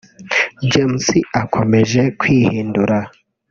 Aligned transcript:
James 0.71 1.05
akomeje 1.41 2.01
kwihindura 2.19 2.97